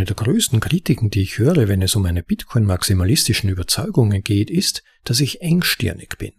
[0.00, 4.82] Eine der größten Kritiken, die ich höre, wenn es um meine Bitcoin-maximalistischen Überzeugungen geht, ist,
[5.04, 6.32] dass ich engstirnig bin.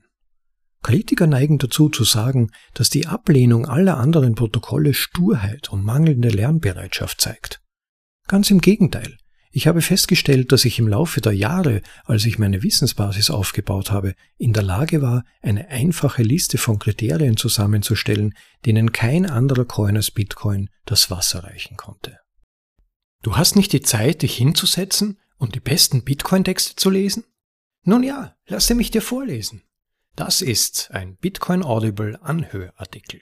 [0.82, 7.22] Kritiker neigen dazu zu sagen, dass die Ablehnung aller anderen Protokolle Sturheit und mangelnde Lernbereitschaft
[7.22, 7.62] zeigt.
[8.28, 9.16] Ganz im Gegenteil.
[9.52, 14.16] Ich habe festgestellt, dass ich im Laufe der Jahre, als ich meine Wissensbasis aufgebaut habe,
[14.40, 18.34] in der Lage war, eine einfache Liste von Kriterien zusammenzustellen,
[18.66, 22.18] denen kein anderer Coin als Bitcoin das Wasser reichen konnte.
[23.24, 27.24] Du hast nicht die Zeit, dich hinzusetzen und die besten Bitcoin-Texte zu lesen?
[27.84, 29.62] Nun ja, lasse mich dir vorlesen.
[30.16, 33.22] Das ist ein Bitcoin Audible Anhörartikel.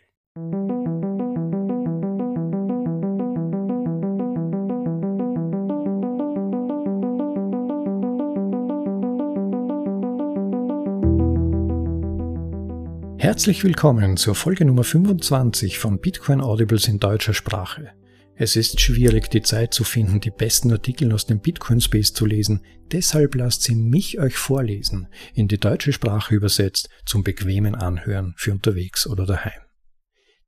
[13.17, 17.98] Herzlich willkommen zur Folge Nummer 25 von Bitcoin Audibles in deutscher Sprache.
[18.41, 22.25] Es ist schwierig, die Zeit zu finden, die besten Artikel aus dem Bitcoin Space zu
[22.25, 22.63] lesen.
[22.89, 28.53] Deshalb lasst sie mich euch vorlesen, in die deutsche Sprache übersetzt, zum bequemen Anhören für
[28.53, 29.59] unterwegs oder daheim.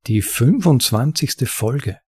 [0.06, 1.46] Die 25.
[1.46, 1.98] Folge.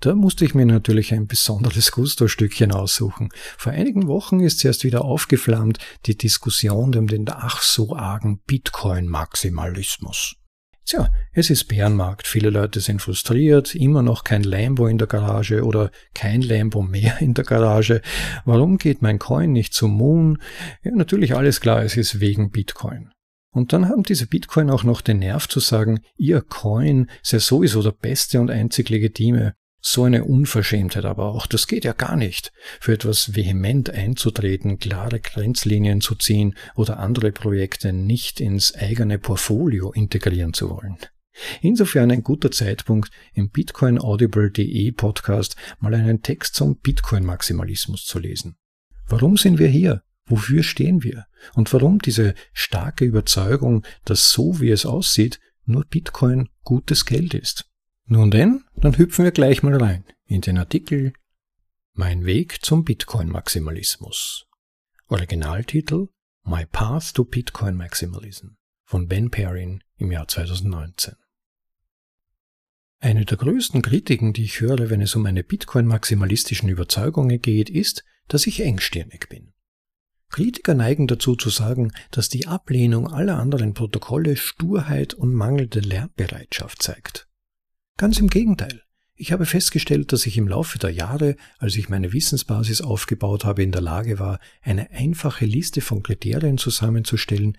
[0.00, 3.28] Da musste ich mir natürlich ein besonderes Gusto-Stückchen aussuchen.
[3.58, 10.39] Vor einigen Wochen ist erst wieder aufgeflammt die Diskussion um den ach so argen Bitcoin-Maximalismus.
[10.90, 12.26] Tja, es ist Bärenmarkt.
[12.26, 17.20] Viele Leute sind frustriert, immer noch kein Lambo in der Garage oder kein Lambo mehr
[17.20, 18.02] in der Garage.
[18.44, 20.42] Warum geht mein Coin nicht zum Moon?
[20.82, 23.12] Ja, natürlich alles klar, es ist wegen Bitcoin.
[23.54, 27.84] Und dann haben diese Bitcoin auch noch den Nerv zu sagen, ihr Coin sei sowieso
[27.84, 29.54] der beste und einzig legitime.
[29.82, 35.20] So eine Unverschämtheit aber auch, das geht ja gar nicht, für etwas vehement einzutreten, klare
[35.20, 40.98] Grenzlinien zu ziehen oder andere Projekte nicht ins eigene Portfolio integrieren zu wollen.
[41.62, 48.56] Insofern ein guter Zeitpunkt, im bitcoinaudible.de Podcast mal einen Text zum Bitcoin-Maximalismus zu lesen.
[49.06, 50.02] Warum sind wir hier?
[50.26, 51.26] Wofür stehen wir?
[51.54, 57.69] Und warum diese starke Überzeugung, dass so wie es aussieht, nur Bitcoin gutes Geld ist?
[58.12, 61.12] Nun denn, dann hüpfen wir gleich mal rein in den Artikel
[61.92, 64.46] Mein Weg zum Bitcoin-Maximalismus.
[65.06, 66.08] Originaltitel
[66.42, 71.14] My Path to Bitcoin Maximalism von Ben Perrin im Jahr 2019.
[72.98, 78.02] Eine der größten Kritiken, die ich höre, wenn es um meine Bitcoin-maximalistischen Überzeugungen geht, ist,
[78.26, 79.52] dass ich engstirnig bin.
[80.30, 86.82] Kritiker neigen dazu zu sagen, dass die Ablehnung aller anderen Protokolle Sturheit und mangelnde Lernbereitschaft
[86.82, 87.29] zeigt.
[88.00, 88.82] Ganz im Gegenteil.
[89.14, 93.62] Ich habe festgestellt, dass ich im Laufe der Jahre, als ich meine Wissensbasis aufgebaut habe,
[93.62, 97.58] in der Lage war, eine einfache Liste von Kriterien zusammenzustellen,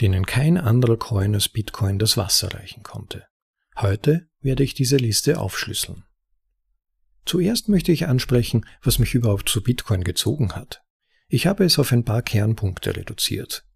[0.00, 3.26] denen kein anderer Coin als Bitcoin das Wasser reichen konnte.
[3.76, 6.04] Heute werde ich diese Liste aufschlüsseln.
[7.26, 10.82] Zuerst möchte ich ansprechen, was mich überhaupt zu Bitcoin gezogen hat.
[11.28, 13.66] Ich habe es auf ein paar Kernpunkte reduziert.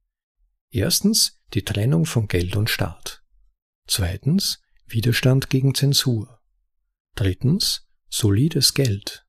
[0.70, 3.22] Erstens die Trennung von Geld und Staat.
[3.86, 6.40] Zweitens Widerstand gegen Zensur.
[7.14, 9.26] Drittens, solides Geld.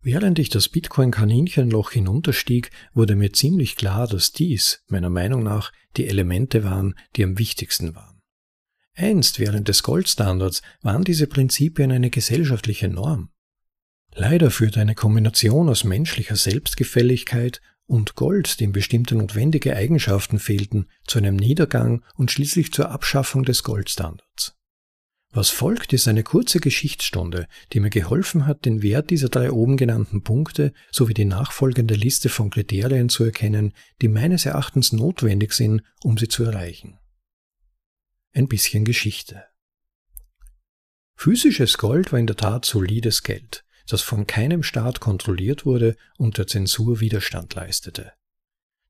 [0.00, 6.08] Während ich das Bitcoin-Kaninchenloch hinunterstieg, wurde mir ziemlich klar, dass dies, meiner Meinung nach, die
[6.08, 8.20] Elemente waren, die am wichtigsten waren.
[8.94, 13.30] Einst während des Goldstandards waren diese Prinzipien eine gesellschaftliche Norm.
[14.14, 21.18] Leider führt eine Kombination aus menschlicher Selbstgefälligkeit und Gold, dem bestimmte notwendige Eigenschaften fehlten, zu
[21.18, 24.56] einem Niedergang und schließlich zur Abschaffung des Goldstandards.
[25.30, 29.76] Was folgt, ist eine kurze Geschichtsstunde, die mir geholfen hat, den Wert dieser drei oben
[29.76, 35.82] genannten Punkte sowie die nachfolgende Liste von Kriterien zu erkennen, die meines Erachtens notwendig sind,
[36.02, 36.98] um sie zu erreichen.
[38.32, 39.44] Ein bisschen Geschichte.
[41.14, 46.38] Physisches Gold war in der Tat solides Geld das von keinem Staat kontrolliert wurde und
[46.38, 48.12] der Zensur Widerstand leistete.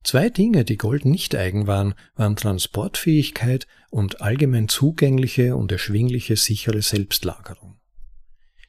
[0.05, 6.83] Zwei Dinge, die Gold nicht eigen waren, waren Transportfähigkeit und allgemein zugängliche und erschwingliche sichere
[6.83, 7.79] Selbstlagerung.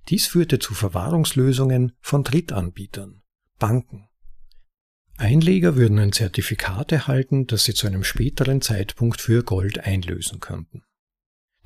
[0.10, 3.22] Dies führte zu Verwahrungslösungen von Drittanbietern,
[3.58, 4.10] Banken.
[5.18, 10.84] Einleger würden ein Zertifikat erhalten, das sie zu einem späteren Zeitpunkt für Gold einlösen könnten.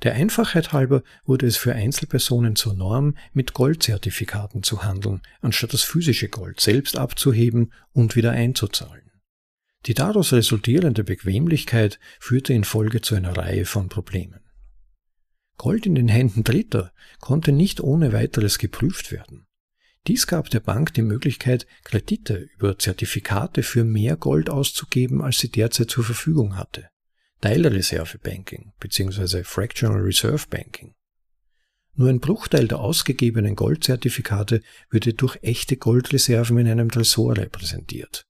[0.02, 5.82] Der Einfachheit halber wurde es für Einzelpersonen zur Norm, mit Goldzertifikaten zu handeln, anstatt das
[5.82, 9.10] physische Gold selbst abzuheben und wieder einzuzahlen.
[9.86, 14.40] Die daraus resultierende Bequemlichkeit führte in Folge zu einer Reihe von Problemen.
[15.56, 19.46] Gold in den Händen Dritter konnte nicht ohne weiteres geprüft werden.
[20.06, 25.50] Dies gab der Bank die Möglichkeit, Kredite über Zertifikate für mehr Gold auszugeben, als sie
[25.50, 26.88] derzeit zur Verfügung hatte.
[27.40, 29.44] Teilreserve Banking bzw.
[29.44, 30.94] Fractional Reserve Banking.
[31.94, 38.24] Nur ein Bruchteil der ausgegebenen Goldzertifikate würde durch echte Goldreserven in einem Tresor repräsentiert.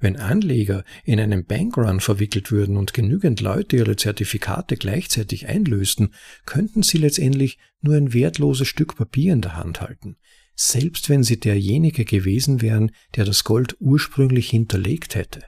[0.00, 6.12] Wenn Anleger in einen Bankrun verwickelt würden und genügend Leute ihre Zertifikate gleichzeitig einlösten,
[6.44, 10.16] könnten sie letztendlich nur ein wertloses Stück Papier in der Hand halten,
[10.56, 15.44] selbst wenn sie derjenige gewesen wären, der das Gold ursprünglich hinterlegt hätte.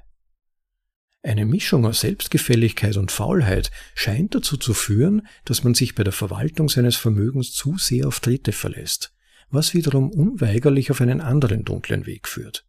[1.26, 6.12] Eine Mischung aus Selbstgefälligkeit und Faulheit scheint dazu zu führen, dass man sich bei der
[6.12, 9.12] Verwaltung seines Vermögens zu sehr auf Dritte verlässt,
[9.50, 12.64] was wiederum unweigerlich auf einen anderen dunklen Weg führt,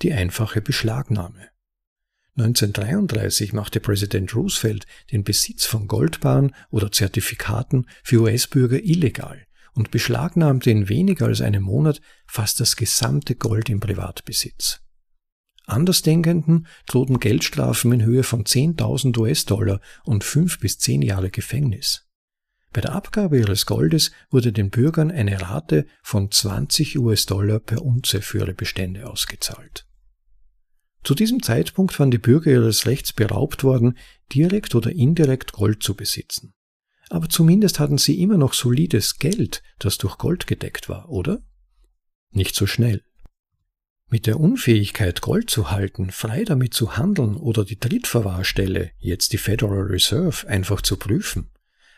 [0.00, 1.50] die einfache Beschlagnahme.
[2.38, 9.44] 1933 machte Präsident Roosevelt den Besitz von Goldbahn oder Zertifikaten für US-Bürger illegal
[9.74, 14.80] und beschlagnahmte in weniger als einem Monat fast das gesamte Gold im Privatbesitz.
[15.68, 22.06] Andersdenkenden drohten Geldstrafen in Höhe von 10.000 US-Dollar und fünf bis zehn Jahre Gefängnis.
[22.72, 28.22] Bei der Abgabe ihres Goldes wurde den Bürgern eine Rate von 20 US-Dollar per Unze
[28.22, 29.86] für ihre Bestände ausgezahlt.
[31.04, 33.96] Zu diesem Zeitpunkt waren die Bürger ihres Rechts beraubt worden,
[34.32, 36.52] direkt oder indirekt Gold zu besitzen.
[37.08, 41.42] Aber zumindest hatten sie immer noch solides Geld, das durch Gold gedeckt war, oder?
[42.30, 43.02] Nicht so schnell.
[44.10, 49.38] Mit der Unfähigkeit, Gold zu halten, frei damit zu handeln oder die Drittverwahrstelle, jetzt die
[49.38, 51.50] Federal Reserve, einfach zu prüfen,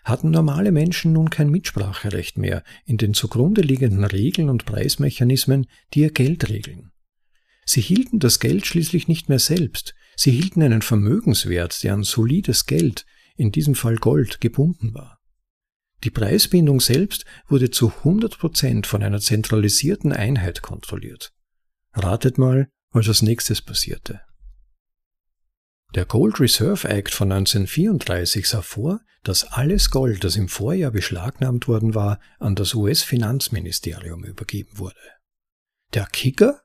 [0.05, 6.01] hatten normale Menschen nun kein Mitspracherecht mehr in den zugrunde liegenden Regeln und Preismechanismen, die
[6.01, 6.91] ihr Geld regeln.
[7.65, 12.67] Sie hielten das Geld schließlich nicht mehr selbst, sie hielten einen Vermögenswert, der an solides
[12.67, 13.07] Geld,
[13.37, 15.21] in diesem Fall Gold, gebunden war.
[16.03, 21.33] Die Preisbindung selbst wurde zu 100 Prozent von einer zentralisierten Einheit kontrolliert.
[21.93, 24.21] Ratet mal, was als nächstes passierte.
[25.95, 31.67] Der Gold Reserve Act von 1934 sah vor, dass alles Gold, das im Vorjahr beschlagnahmt
[31.69, 35.01] worden war, an das US-Finanzministerium übergeben wurde.
[35.93, 36.63] Der Kicker?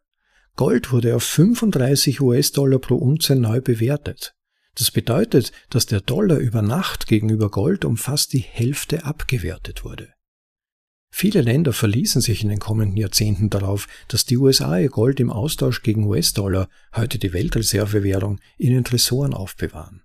[0.56, 4.36] Gold wurde auf 35 US-Dollar pro Unze neu bewertet.
[4.76, 10.15] Das bedeutet, dass der Dollar über Nacht gegenüber Gold um fast die Hälfte abgewertet wurde.
[11.10, 15.32] Viele Länder verließen sich in den kommenden Jahrzehnten darauf, dass die USA ihr Gold im
[15.32, 20.04] Austausch gegen US-Dollar, heute die Weltreservewährung, in den Tresoren aufbewahren.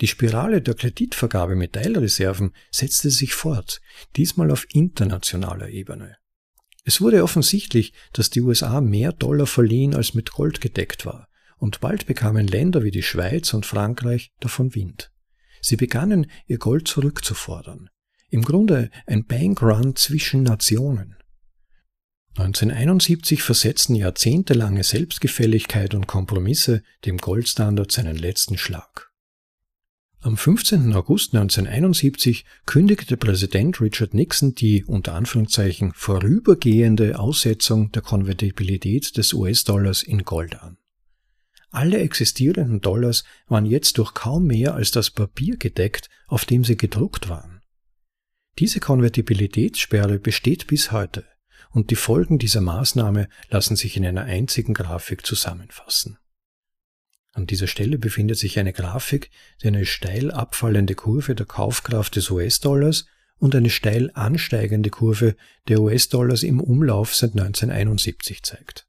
[0.00, 3.80] Die Spirale der Kreditvergabe mit Teilreserven setzte sich fort,
[4.16, 6.16] diesmal auf internationaler Ebene.
[6.84, 11.80] Es wurde offensichtlich, dass die USA mehr Dollar verliehen als mit Gold gedeckt war, und
[11.80, 15.10] bald bekamen Länder wie die Schweiz und Frankreich davon Wind.
[15.60, 17.90] Sie begannen, ihr Gold zurückzufordern.
[18.30, 21.16] Im Grunde ein Bankrun zwischen Nationen.
[22.36, 29.10] 1971 versetzten jahrzehntelange Selbstgefälligkeit und Kompromisse dem Goldstandard seinen letzten Schlag.
[30.20, 30.92] Am 15.
[30.94, 40.02] August 1971 kündigte Präsident Richard Nixon die unter Anführungszeichen vorübergehende Aussetzung der Konvertibilität des US-Dollars
[40.02, 40.76] in Gold an.
[41.70, 46.76] Alle existierenden Dollars waren jetzt durch kaum mehr als das Papier gedeckt, auf dem sie
[46.76, 47.57] gedruckt waren.
[48.58, 51.24] Diese Konvertibilitätssperre besteht bis heute
[51.70, 56.18] und die Folgen dieser Maßnahme lassen sich in einer einzigen Grafik zusammenfassen.
[57.32, 59.30] An dieser Stelle befindet sich eine Grafik,
[59.62, 63.06] die eine steil abfallende Kurve der Kaufkraft des US-Dollars
[63.36, 65.36] und eine steil ansteigende Kurve
[65.68, 68.88] der US-Dollars im Umlauf seit 1971 zeigt.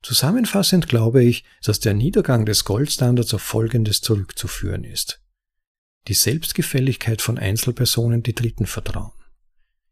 [0.00, 5.21] Zusammenfassend glaube ich, dass der Niedergang des Goldstandards auf Folgendes zurückzuführen ist
[6.08, 9.12] die Selbstgefälligkeit von Einzelpersonen, die Dritten vertrauen,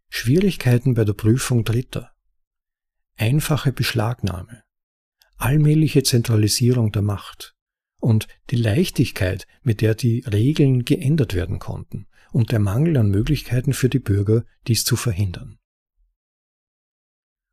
[0.09, 2.11] Schwierigkeiten bei der Prüfung Dritter,
[3.17, 4.62] einfache Beschlagnahme,
[5.37, 7.55] allmähliche Zentralisierung der Macht.
[7.99, 12.07] Und die Leichtigkeit, mit der die Regeln geändert werden konnten.
[12.33, 15.59] Und der Mangel an Möglichkeiten für die Bürger, dies zu verhindern.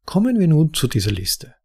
[0.06, 1.56] Kommen wir nun zu dieser Liste.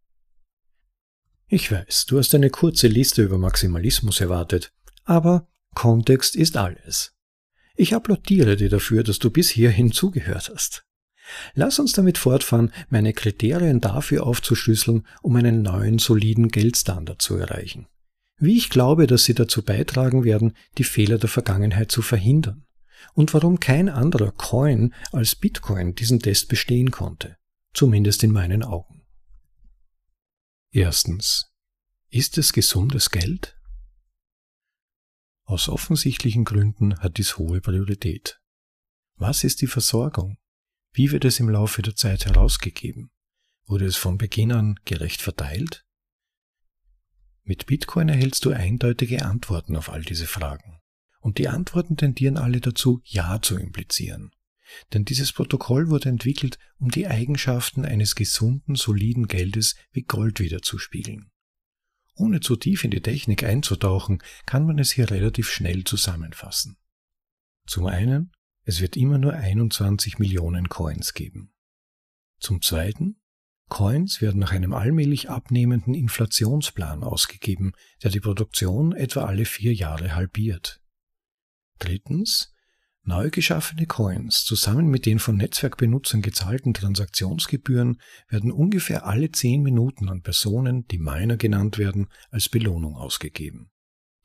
[1.46, 4.72] Ich weiß, du hast eine kurze Liste über Maximalismus erwartet,
[5.04, 7.14] aber Kontext ist alles.
[7.74, 10.84] Ich applaudiere dir dafür, dass du bis hierhin zugehört hast.
[11.54, 17.86] Lass uns damit fortfahren, meine Kriterien dafür aufzuschlüsseln, um einen neuen soliden Geldstandard zu erreichen.
[18.38, 22.66] Wie ich glaube, dass sie dazu beitragen werden, die Fehler der Vergangenheit zu verhindern.
[23.14, 27.36] Und warum kein anderer Coin als Bitcoin diesen Test bestehen konnte.
[27.72, 29.02] Zumindest in meinen Augen.
[30.70, 31.52] Erstens.
[32.10, 33.56] Ist es gesundes Geld?
[35.52, 38.40] Aus offensichtlichen Gründen hat dies hohe Priorität.
[39.16, 40.38] Was ist die Versorgung?
[40.94, 43.10] Wie wird es im Laufe der Zeit herausgegeben?
[43.66, 45.84] Wurde es von Beginn an gerecht verteilt?
[47.42, 50.80] Mit Bitcoin erhältst du eindeutige Antworten auf all diese Fragen.
[51.20, 54.30] Und die Antworten tendieren alle dazu, Ja zu implizieren.
[54.94, 61.31] denn dieses Protokoll wurde entwickelt, um die Eigenschaften eines gesunden, soliden Geldes wie Gold wiederzuspiegeln.
[62.14, 66.76] Ohne zu tief in die Technik einzutauchen, kann man es hier relativ schnell zusammenfassen.
[67.66, 68.32] Zum einen,
[68.64, 71.52] es wird immer nur 21 Millionen Coins geben.
[72.38, 73.20] Zum zweiten,
[73.68, 80.14] Coins werden nach einem allmählich abnehmenden Inflationsplan ausgegeben, der die Produktion etwa alle vier Jahre
[80.14, 80.82] halbiert.
[81.78, 82.52] Drittens,
[83.04, 90.08] neu geschaffene Coins zusammen mit den von Netzwerkbenutzern gezahlten Transaktionsgebühren werden ungefähr alle zehn Minuten
[90.08, 93.70] an Personen, die Miner genannt werden, als Belohnung ausgegeben.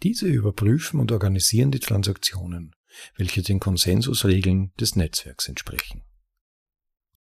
[0.03, 2.75] Diese überprüfen und organisieren die Transaktionen,
[3.15, 6.03] welche den Konsensusregeln des Netzwerks entsprechen.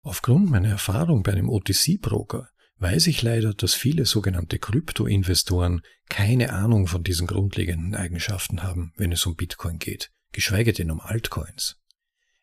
[0.01, 6.87] Aufgrund meiner Erfahrung bei einem OTC-Broker weiß ich leider, dass viele sogenannte Krypto-Investoren keine Ahnung
[6.87, 11.77] von diesen grundlegenden Eigenschaften haben, wenn es um Bitcoin geht, geschweige denn um Altcoins.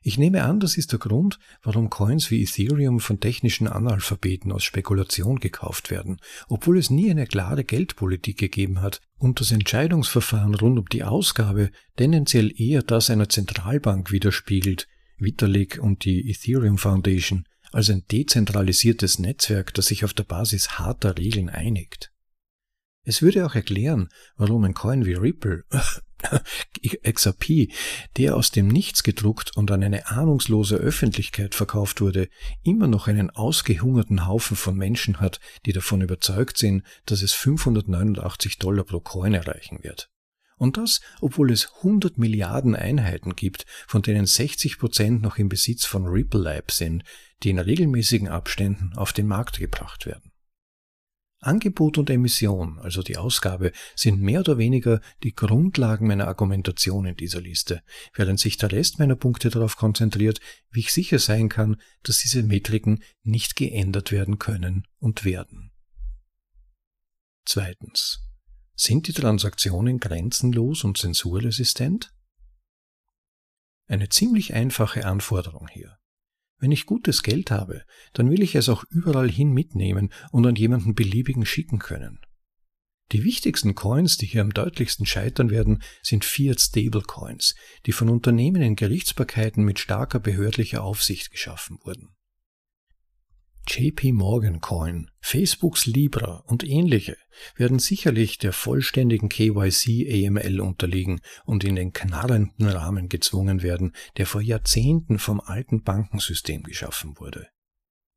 [0.03, 4.65] Ich nehme an, das ist der Grund, warum Coins wie Ethereum von technischen Analphabeten aus
[4.65, 10.79] Spekulation gekauft werden, obwohl es nie eine klare Geldpolitik gegeben hat und das Entscheidungsverfahren rund
[10.79, 17.91] um die Ausgabe tendenziell eher das einer Zentralbank widerspiegelt, Vitalik und die Ethereum Foundation, als
[17.91, 22.11] ein dezentralisiertes Netzwerk, das sich auf der Basis harter Regeln einigt.
[23.05, 25.65] Es würde auch erklären, warum ein Coin wie Ripple,
[27.03, 27.73] XRP,
[28.17, 32.29] der aus dem Nichts gedruckt und an eine ahnungslose Öffentlichkeit verkauft wurde,
[32.63, 38.59] immer noch einen ausgehungerten Haufen von Menschen hat, die davon überzeugt sind, dass es 589
[38.59, 40.11] Dollar pro Coin erreichen wird.
[40.57, 45.87] Und das, obwohl es 100 Milliarden Einheiten gibt, von denen 60 Prozent noch im Besitz
[45.87, 47.03] von Ripple Lab sind,
[47.43, 50.30] die in regelmäßigen Abständen auf den Markt gebracht werden.
[51.41, 57.17] Angebot und Emission, also die Ausgabe, sind mehr oder weniger die Grundlagen meiner Argumentation in
[57.17, 57.83] dieser Liste,
[58.15, 62.43] während sich der Rest meiner Punkte darauf konzentriert, wie ich sicher sein kann, dass diese
[62.43, 65.73] Metriken nicht geändert werden können und werden.
[67.47, 68.27] Zweitens.
[68.75, 72.15] Sind die Transaktionen grenzenlos und zensurresistent?
[73.87, 75.99] Eine ziemlich einfache Anforderung hier.
[76.61, 80.57] Wenn ich gutes Geld habe, dann will ich es auch überall hin mitnehmen und an
[80.57, 82.21] jemanden beliebigen schicken können.
[83.13, 88.63] Die wichtigsten Coins, die hier am deutlichsten scheitern werden, sind Fiat Stablecoins, die von Unternehmen
[88.63, 92.11] in Gerichtsbarkeiten mit starker behördlicher Aufsicht geschaffen wurden.
[93.67, 97.17] JP Morgan Coin, Facebooks Libra und ähnliche
[97.57, 104.27] werden sicherlich der vollständigen KYC AML unterliegen und in den knarrenden Rahmen gezwungen werden, der
[104.27, 107.49] vor Jahrzehnten vom alten Bankensystem geschaffen wurde.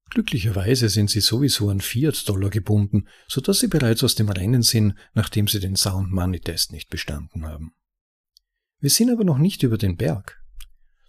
[0.10, 5.48] Glücklicherweise sind sie sowieso an Fiat-Dollar gebunden, sodass sie bereits aus dem Rennen sind, nachdem
[5.48, 7.74] sie den Sound Money Test nicht bestanden haben.
[8.80, 10.43] Wir sind aber noch nicht über den Berg.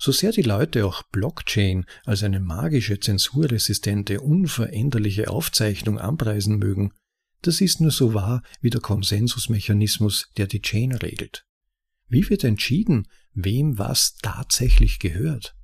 [0.04, 6.92] So sehr die Leute auch Blockchain als eine magische, zensurresistente, unveränderliche Aufzeichnung anpreisen mögen,
[7.40, 11.46] das ist nur so wahr wie der Konsensusmechanismus, der die Chain regelt.
[12.06, 15.56] Wie wird entschieden, wem was tatsächlich gehört?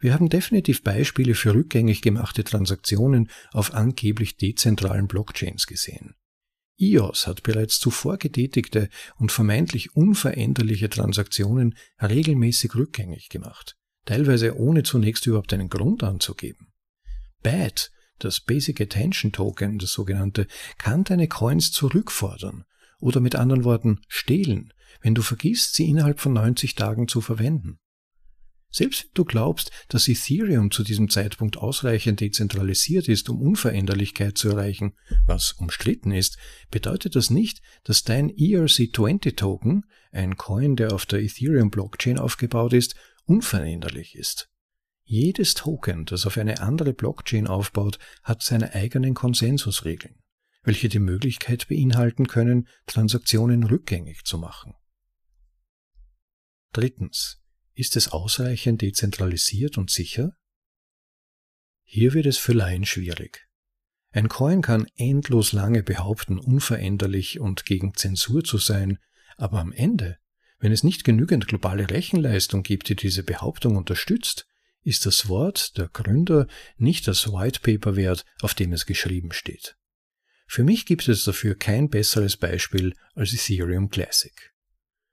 [0.00, 6.16] Wir haben definitiv Beispiele für rückgängig gemachte Transaktionen auf angeblich dezentralen Blockchains gesehen.
[6.82, 15.26] IOS hat bereits zuvor getätigte und vermeintlich unveränderliche Transaktionen regelmäßig rückgängig gemacht, teilweise ohne zunächst
[15.26, 16.72] überhaupt einen Grund anzugeben.
[17.42, 20.46] BAT, das Basic Attention Token, das sogenannte,
[20.78, 22.64] kann deine Coins zurückfordern
[23.00, 27.78] oder mit anderen Worten stehlen, wenn du vergisst, sie innerhalb von 90 Tagen zu verwenden.
[28.74, 34.48] Selbst wenn du glaubst, dass Ethereum zu diesem Zeitpunkt ausreichend dezentralisiert ist, um Unveränderlichkeit zu
[34.48, 34.94] erreichen,
[35.26, 36.38] was umstritten ist,
[36.70, 44.14] bedeutet das nicht, dass dein ERC20-Token, ein Coin, der auf der Ethereum-Blockchain aufgebaut ist, unveränderlich
[44.14, 44.48] ist.
[45.04, 50.14] Jedes Token, das auf eine andere Blockchain aufbaut, hat seine eigenen Konsensusregeln,
[50.62, 54.74] welche die Möglichkeit beinhalten können, Transaktionen rückgängig zu machen.
[56.72, 57.41] Drittens.
[57.74, 60.36] Ist es ausreichend dezentralisiert und sicher?
[61.84, 63.48] Hier wird es für Laien schwierig.
[64.10, 68.98] Ein Coin kann endlos lange behaupten, unveränderlich und gegen Zensur zu sein,
[69.38, 70.18] aber am Ende,
[70.58, 74.46] wenn es nicht genügend globale Rechenleistung gibt, die diese Behauptung unterstützt,
[74.82, 79.76] ist das Wort der Gründer nicht das White Paper wert, auf dem es geschrieben steht.
[80.46, 84.51] Für mich gibt es dafür kein besseres Beispiel als Ethereum Classic.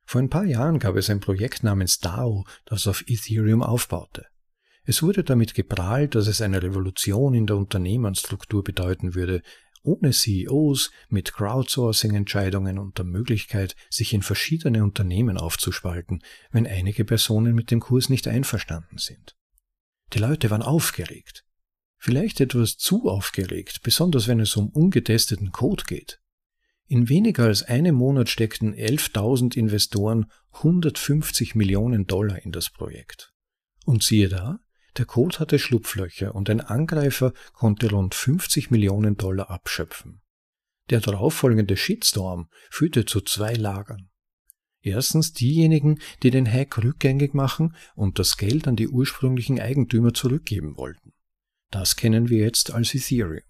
[0.10, 4.26] Vor ein paar Jahren gab es ein Projekt namens DAO, das auf Ethereum aufbaute.
[4.84, 9.44] Es wurde damit geprahlt, dass es eine Revolution in der Unternehmensstruktur bedeuten würde,
[9.84, 17.54] ohne CEOs, mit Crowdsourcing-Entscheidungen und der Möglichkeit, sich in verschiedene Unternehmen aufzuspalten, wenn einige Personen
[17.54, 19.36] mit dem Kurs nicht einverstanden sind.
[20.14, 21.46] Die Leute waren aufgeregt.
[22.00, 26.20] Vielleicht etwas zu aufgeregt, besonders wenn es um ungetesteten Code geht.
[26.92, 33.32] In weniger als einem Monat steckten 11.000 Investoren 150 Millionen Dollar in das Projekt.
[33.86, 34.60] Und siehe da,
[34.98, 40.22] der Code hatte Schlupflöcher und ein Angreifer konnte rund 50 Millionen Dollar abschöpfen.
[40.90, 44.10] Der darauffolgende Shitstorm führte zu zwei Lagern.
[44.82, 50.76] Erstens diejenigen, die den Hack rückgängig machen und das Geld an die ursprünglichen Eigentümer zurückgeben
[50.76, 51.14] wollten.
[51.70, 53.44] Das kennen wir jetzt als Ethereum.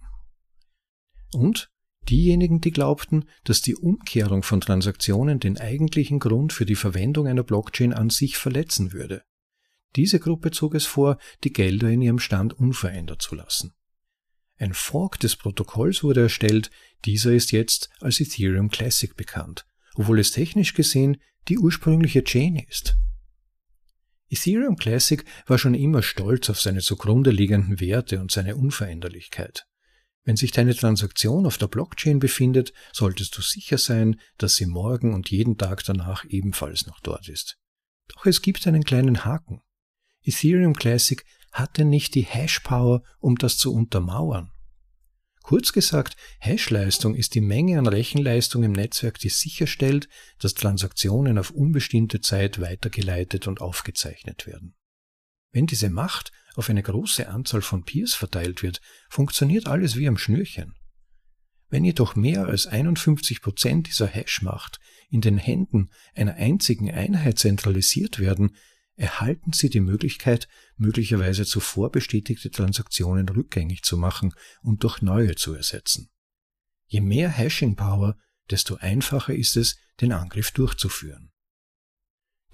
[1.32, 1.72] Und
[2.08, 7.44] diejenigen, die glaubten, dass die Umkehrung von Transaktionen den eigentlichen Grund für die Verwendung einer
[7.44, 9.24] Blockchain an sich verletzen würde.
[9.96, 13.74] Diese Gruppe zog es vor, die Gelder in ihrem Stand unverändert zu lassen.
[14.58, 16.70] Ein Fork des Protokolls wurde erstellt,
[17.06, 19.66] dieser ist jetzt als Ethereum Classic bekannt,
[19.96, 22.98] obwohl es technisch gesehen die ursprüngliche Chain ist.
[24.30, 29.66] Ethereum Classic war schon immer stolz auf seine zugrunde liegenden Werte und seine Unveränderlichkeit.
[30.24, 35.14] Wenn sich deine Transaktion auf der Blockchain befindet, solltest du sicher sein, dass sie morgen
[35.14, 37.58] und jeden Tag danach ebenfalls noch dort ist.
[38.10, 39.62] Doch es gibt einen kleinen Haken.
[40.24, 44.52] Ethereum Classic hatte nicht die Hash-Power, um das zu untermauern.
[45.42, 50.08] Kurz gesagt, Hashleistung ist die Menge an Rechenleistung im Netzwerk, die sicherstellt,
[50.38, 54.76] dass Transaktionen auf unbestimmte Zeit weitergeleitet und aufgezeichnet werden.
[55.52, 60.18] Wenn diese Macht auf eine große Anzahl von Peers verteilt wird, funktioniert alles wie am
[60.18, 60.76] Schnürchen.
[61.70, 64.80] Wenn jedoch mehr als 51 Prozent dieser Hashmacht
[65.10, 68.56] in den Händen einer einzigen Einheit zentralisiert werden,
[68.96, 75.54] erhalten Sie die Möglichkeit, möglicherweise zuvor bestätigte Transaktionen rückgängig zu machen und durch neue zu
[75.54, 76.10] ersetzen.
[76.88, 78.18] Je mehr Hashing Power,
[78.50, 81.32] desto einfacher ist es, den Angriff durchzuführen.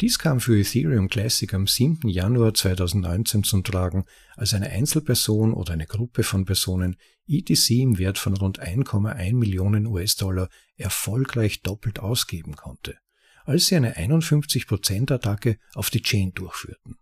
[0.01, 2.09] Dies kam für Ethereum Classic am 7.
[2.09, 6.97] Januar 2019 zum Tragen, als eine Einzelperson oder eine Gruppe von Personen
[7.27, 12.97] ETC im Wert von rund 1,1 Millionen US-Dollar erfolgreich doppelt ausgeben konnte
[13.45, 16.97] als sie eine 51%-Attacke auf die Chain durchführten.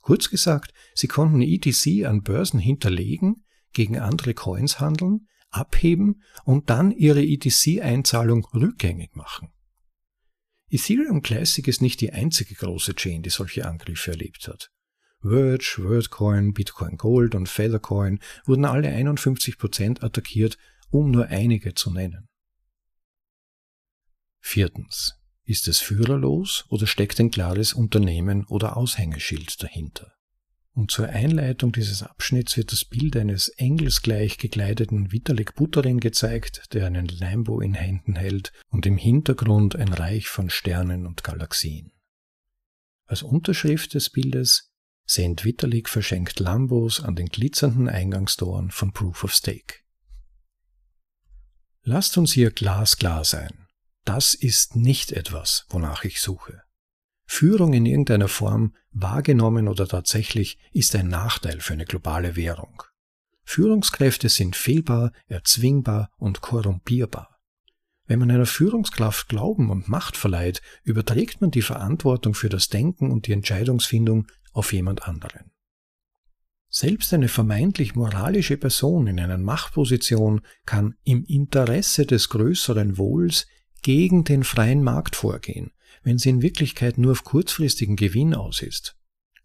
[0.00, 6.90] Kurz gesagt, sie konnten ETC an Börsen hinterlegen, gegen andere Coins handeln, abheben und dann
[6.90, 9.48] ihre ETC-Einzahlung rückgängig machen.
[10.70, 14.70] Ethereum Classic ist nicht die einzige große Chain, die solche Angriffe erlebt hat.
[15.20, 20.58] Verge, WorldCoin, Bitcoin Gold und Feathercoin wurden alle 51% attackiert,
[20.90, 22.28] um nur einige zu nennen.
[24.40, 25.14] Viertens.
[25.46, 30.14] Ist es führerlos oder steckt ein klares Unternehmen oder Aushängeschild dahinter?
[30.74, 36.86] Und zur Einleitung dieses Abschnitts wird das Bild eines engelsgleich gekleideten Vitalik Buterin gezeigt, der
[36.86, 41.92] einen Lambo in Händen hält und im Hintergrund ein Reich von Sternen und Galaxien.
[43.06, 44.72] Als Unterschrift des Bildes
[45.06, 49.76] Saint Vitalik verschenkt Lambos an den glitzernden Eingangstoren von Proof of Stake.
[51.82, 53.68] Lasst uns hier glasklar sein.
[54.04, 56.62] Das ist nicht etwas, wonach ich suche.
[57.34, 62.84] Führung in irgendeiner Form, wahrgenommen oder tatsächlich, ist ein Nachteil für eine globale Währung.
[63.42, 67.40] Führungskräfte sind fehlbar, erzwingbar und korrumpierbar.
[68.06, 73.10] Wenn man einer Führungskraft Glauben und Macht verleiht, überträgt man die Verantwortung für das Denken
[73.10, 75.50] und die Entscheidungsfindung auf jemand anderen.
[76.68, 83.48] Selbst eine vermeintlich moralische Person in einer Machtposition kann im Interesse des größeren Wohls
[83.82, 85.72] gegen den freien Markt vorgehen,
[86.04, 88.96] wenn sie in Wirklichkeit nur auf kurzfristigen Gewinn aus ist.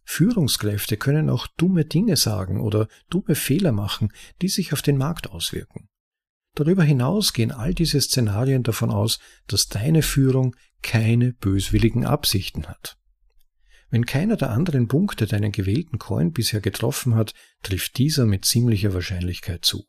[0.06, 5.30] Führungskräfte können auch dumme Dinge sagen oder dumme Fehler machen, die sich auf den Markt
[5.30, 5.88] auswirken.
[6.56, 12.98] Darüber hinaus gehen all diese Szenarien davon aus, dass deine Führung keine böswilligen Absichten hat.
[13.90, 18.94] Wenn keiner der anderen Punkte deinen gewählten Coin bisher getroffen hat, trifft dieser mit ziemlicher
[18.94, 19.86] Wahrscheinlichkeit zu.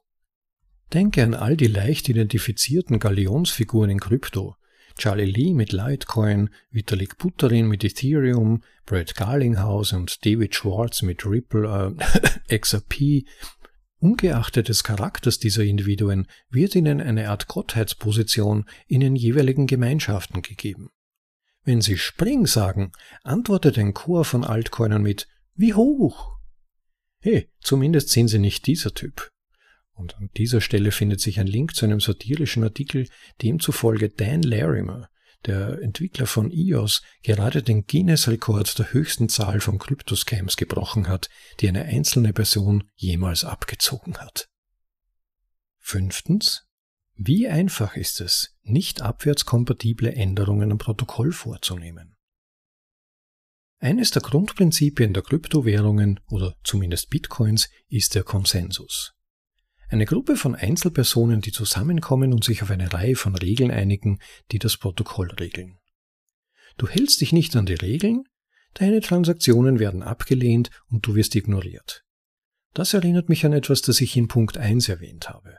[0.92, 4.56] Denke an all die leicht identifizierten Galionsfiguren in Krypto.
[5.00, 11.96] Charlie Lee mit Litecoin, Vitalik Buterin mit Ethereum, Brad Garlinghouse und David Schwartz mit Ripple,
[12.48, 13.24] äh, XRP.
[13.98, 20.90] Ungeachtet des Charakters dieser Individuen wird ihnen eine Art Gottheitsposition in den jeweiligen Gemeinschaften gegeben.
[21.64, 26.36] Wenn sie Spring sagen, antwortet ein Chor von Altcoinern mit Wie hoch?
[27.22, 29.30] Hey, zumindest sind sie nicht dieser Typ.
[29.92, 33.06] Und an dieser Stelle findet sich ein Link zu einem satirischen Artikel,
[33.42, 35.08] demzufolge Dan Larimer,
[35.46, 41.28] der Entwickler von EOS, gerade den Guinness-Rekord der höchsten Zahl von Kryptoscams gebrochen hat,
[41.60, 44.48] die eine einzelne Person jemals abgezogen hat.
[45.78, 46.66] Fünftens.
[47.14, 52.16] Wie einfach ist es, nicht abwärtskompatible Änderungen am Protokoll vorzunehmen?
[53.78, 59.14] Eines der Grundprinzipien der Kryptowährungen oder zumindest Bitcoins ist der Konsensus.
[59.90, 64.20] Eine Gruppe von Einzelpersonen, die zusammenkommen und sich auf eine Reihe von Regeln einigen,
[64.52, 65.78] die das Protokoll regeln.
[66.76, 68.22] Du hältst dich nicht an die Regeln,
[68.74, 72.04] deine Transaktionen werden abgelehnt und du wirst ignoriert.
[72.72, 75.58] Das erinnert mich an etwas, das ich in Punkt 1 erwähnt habe.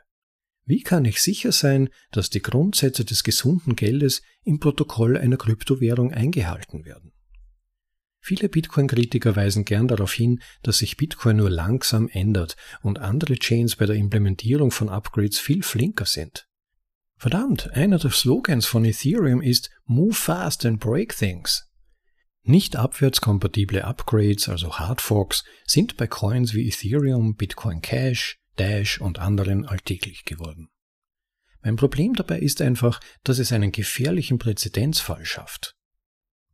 [0.64, 6.10] Wie kann ich sicher sein, dass die Grundsätze des gesunden Geldes im Protokoll einer Kryptowährung
[6.10, 7.11] eingehalten werden?
[8.24, 13.74] Viele Bitcoin-Kritiker weisen gern darauf hin, dass sich Bitcoin nur langsam ändert und andere Chains
[13.74, 16.46] bei der Implementierung von Upgrades viel flinker sind.
[17.16, 21.68] Verdammt, einer der Slogans von Ethereum ist Move fast and break things.
[22.44, 29.66] Nicht abwärtskompatible Upgrades, also Hardforks, sind bei Coins wie Ethereum, Bitcoin Cash, Dash und anderen
[29.66, 30.68] alltäglich geworden.
[31.60, 35.76] Mein Problem dabei ist einfach, dass es einen gefährlichen Präzedenzfall schafft.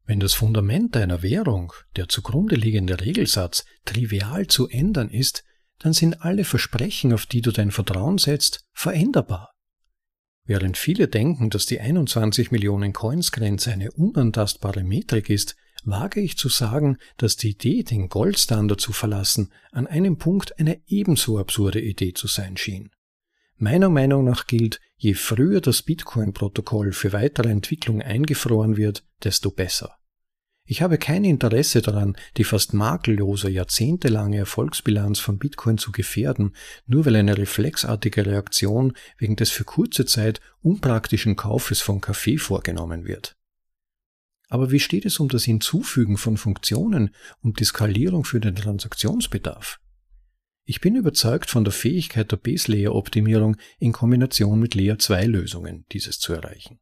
[0.08, 5.44] Wenn das Fundament deiner Währung, der zugrunde liegende Regelsatz, trivial zu ändern ist,
[5.80, 9.52] dann sind alle Versprechen, auf die du dein Vertrauen setzt, veränderbar.
[10.46, 16.48] Während viele denken, dass die 21 Millionen Coins-Grenze eine unantastbare Metrik ist, wage ich zu
[16.48, 22.14] sagen, dass die Idee, den Goldstandard zu verlassen, an einem Punkt eine ebenso absurde Idee
[22.14, 22.88] zu sein schien.
[23.56, 29.97] Meiner Meinung nach gilt, je früher das Bitcoin-Protokoll für weitere Entwicklung eingefroren wird, desto besser.
[30.70, 36.54] Ich habe kein Interesse daran, die fast makellose, jahrzehntelange Erfolgsbilanz von Bitcoin zu gefährden,
[36.86, 43.06] nur weil eine reflexartige Reaktion wegen des für kurze Zeit unpraktischen Kaufes von Kaffee vorgenommen
[43.06, 43.34] wird.
[44.50, 49.80] Aber wie steht es um das Hinzufügen von Funktionen und die Skalierung für den Transaktionsbedarf?
[50.66, 56.78] Ich bin überzeugt von der Fähigkeit der Base-Layer-Optimierung in Kombination mit Layer-2-Lösungen, dieses zu erreichen.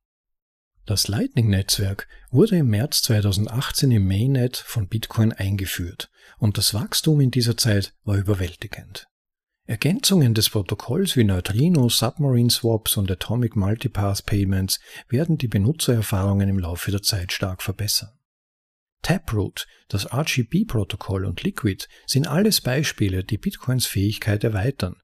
[0.86, 7.32] Das Lightning-Netzwerk wurde im März 2018 im Mainnet von Bitcoin eingeführt und das Wachstum in
[7.32, 9.08] dieser Zeit war überwältigend.
[9.64, 16.60] Ergänzungen des Protokolls wie Neutrino, Submarine Swaps und Atomic Multipath Payments werden die Benutzererfahrungen im
[16.60, 18.12] Laufe der Zeit stark verbessern.
[19.02, 24.94] Taproot, das RGB-Protokoll und Liquid sind alles Beispiele, die Bitcoins Fähigkeit erweitern,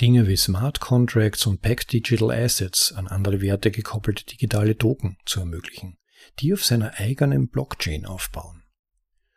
[0.00, 5.40] Dinge wie Smart Contracts und Packed Digital Assets an andere Werte gekoppelte digitale Token zu
[5.40, 5.98] ermöglichen,
[6.38, 8.62] die auf seiner eigenen Blockchain aufbauen.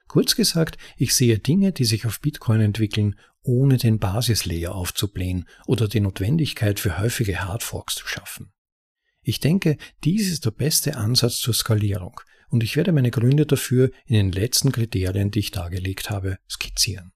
[0.08, 5.88] Kurz gesagt, ich sehe Dinge, die sich auf Bitcoin entwickeln, ohne den Basislayer aufzublähen oder
[5.88, 8.52] die Notwendigkeit für häufige Hardforks zu schaffen.
[9.24, 12.20] Ich denke, dies ist der beste Ansatz zur Skalierung
[12.50, 17.14] und ich werde meine Gründe dafür in den letzten Kriterien, die ich dargelegt habe, skizzieren.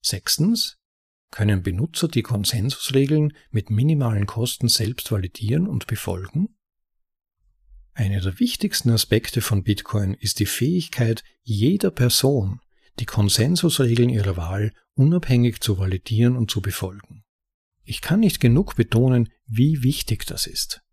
[0.00, 0.78] Sechstens,
[1.34, 6.56] können Benutzer die Konsensusregeln mit minimalen Kosten selbst validieren und befolgen?
[7.92, 12.60] Einer der wichtigsten Aspekte von Bitcoin ist die Fähigkeit jeder Person,
[13.00, 17.24] die Konsensusregeln ihrer Wahl unabhängig zu validieren und zu befolgen.
[17.82, 20.83] Ich kann nicht genug betonen, wie wichtig das ist.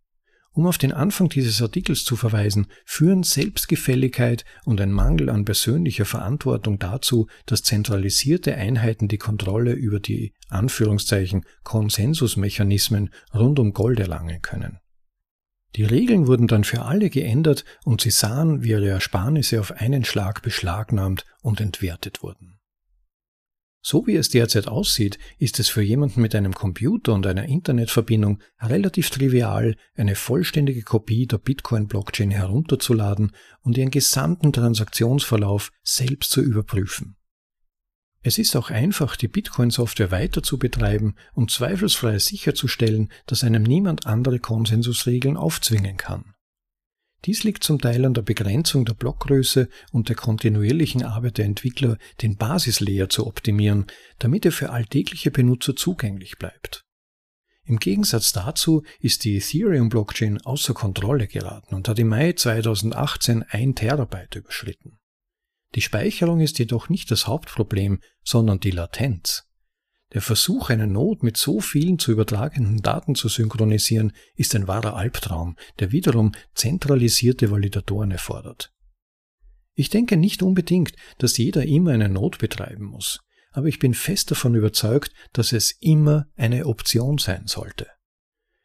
[0.54, 6.04] Um auf den Anfang dieses Artikels zu verweisen, führen Selbstgefälligkeit und ein Mangel an persönlicher
[6.04, 14.42] Verantwortung dazu, dass zentralisierte Einheiten die Kontrolle über die Anführungszeichen Konsensusmechanismen rund um Gold erlangen
[14.42, 14.80] können.
[15.78, 20.04] Die Regeln wurden dann für alle geändert und sie sahen, wie ihre Ersparnisse auf einen
[20.04, 22.61] Schlag beschlagnahmt und entwertet wurden.
[23.84, 28.40] So wie es derzeit aussieht, ist es für jemanden mit einem Computer und einer Internetverbindung
[28.60, 37.16] relativ trivial, eine vollständige Kopie der Bitcoin-Blockchain herunterzuladen und ihren gesamten Transaktionsverlauf selbst zu überprüfen.
[38.24, 44.06] Es ist auch einfach, die Bitcoin-Software weiter zu betreiben und zweifelsfrei sicherzustellen, dass einem niemand
[44.06, 46.31] andere Konsensusregeln aufzwingen kann.
[47.26, 51.98] Dies liegt zum Teil an der Begrenzung der Blockgröße und der kontinuierlichen Arbeit der Entwickler,
[52.22, 53.86] den Basislayer zu optimieren,
[54.18, 56.84] damit er für alltägliche Benutzer zugänglich bleibt.
[57.64, 63.76] Im Gegensatz dazu ist die Ethereum-Blockchain außer Kontrolle geraten und hat im Mai 2018 ein
[63.76, 64.98] Terabyte überschritten.
[65.76, 69.48] Die Speicherung ist jedoch nicht das Hauptproblem, sondern die Latenz.
[70.14, 74.96] Der Versuch, eine Node mit so vielen zu übertragenden Daten zu synchronisieren, ist ein wahrer
[74.96, 78.74] Albtraum, der wiederum zentralisierte Validatoren erfordert.
[79.74, 83.22] Ich denke nicht unbedingt, dass jeder immer eine Node betreiben muss,
[83.52, 87.88] aber ich bin fest davon überzeugt, dass es immer eine Option sein sollte.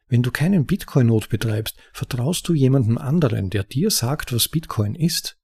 [0.09, 5.37] Wenn du keinen Bitcoin-Node betreibst, vertraust du jemandem anderen, der dir sagt, was Bitcoin ist.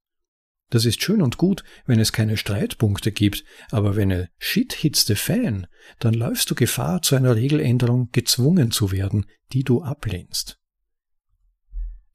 [0.73, 5.05] Das ist schön und gut, wenn es keine Streitpunkte gibt, aber wenn er Shit hits
[5.05, 5.67] the fan,
[5.99, 10.57] dann läufst du Gefahr, zu einer Regeländerung gezwungen zu werden, die du ablehnst.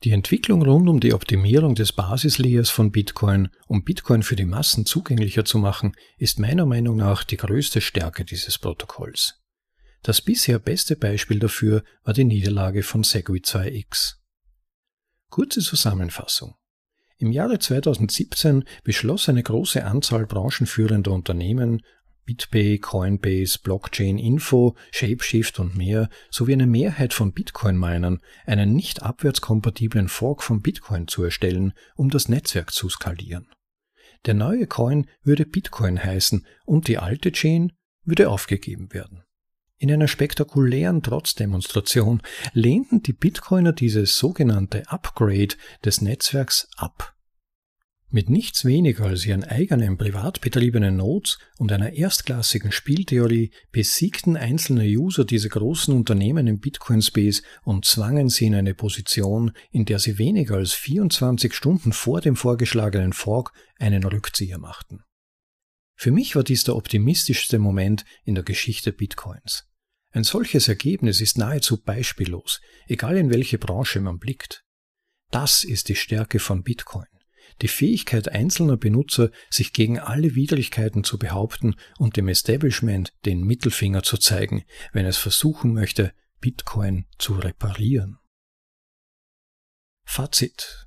[0.03, 4.85] Die Entwicklung rund um die Optimierung des Basislayers von Bitcoin, um Bitcoin für die Massen
[4.87, 9.41] zugänglicher zu machen, ist meiner Meinung nach die größte Stärke dieses Protokolls.
[10.03, 14.17] Das bisher beste Beispiel dafür war die Niederlage von Segwit 2x.
[15.29, 16.57] Kurze Zusammenfassung.
[17.21, 21.83] Im Jahre 2017 beschloss eine große Anzahl branchenführender Unternehmen,
[22.25, 30.09] BitPay, Coinbase, Blockchain Info, Shapeshift und mehr, sowie eine Mehrheit von Bitcoin-Minern, einen nicht abwärtskompatiblen
[30.09, 33.49] Fork von Bitcoin zu erstellen, um das Netzwerk zu skalieren.
[34.27, 37.73] Der neue Coin würde Bitcoin heißen und die alte Chain
[38.05, 39.25] würde aufgegeben werden.
[39.81, 42.21] In einer spektakulären Trotzdemonstration
[42.53, 47.15] lehnten die Bitcoiner dieses sogenannte Upgrade des Netzwerks ab.
[48.11, 54.85] Mit nichts weniger als ihren eigenen privat betriebenen Nodes und einer erstklassigen Spieltheorie besiegten einzelne
[54.85, 60.19] User diese großen Unternehmen im Bitcoin-Space und zwangen sie in eine Position, in der sie
[60.19, 65.05] weniger als 24 Stunden vor dem vorgeschlagenen Fork einen Rückzieher machten.
[65.95, 69.68] Für mich war dies der optimistischste Moment in der Geschichte Bitcoins.
[70.11, 74.65] Ein solches Ergebnis ist nahezu beispiellos, egal in welche Branche man blickt.
[75.31, 77.07] Das ist die Stärke von Bitcoin
[77.63, 84.03] die Fähigkeit einzelner Benutzer, sich gegen alle Widrigkeiten zu behaupten und dem Establishment den Mittelfinger
[84.03, 88.19] zu zeigen, wenn es versuchen möchte, Bitcoin zu reparieren.
[90.05, 90.87] Fazit.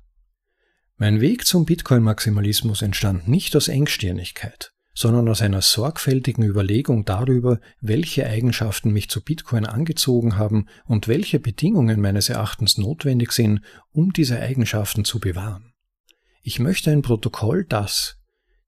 [0.96, 8.26] Mein Weg zum Bitcoin-Maximalismus entstand nicht aus Engstirnigkeit, sondern aus einer sorgfältigen Überlegung darüber, welche
[8.26, 13.60] Eigenschaften mich zu Bitcoin angezogen haben und welche Bedingungen meines Erachtens notwendig sind,
[13.92, 15.72] um diese Eigenschaften zu bewahren.
[16.42, 18.18] Ich möchte ein Protokoll, das